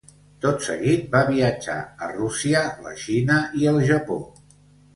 [0.45, 4.21] Tot seguit va viatjar a Rússia, la Xina i el Japó.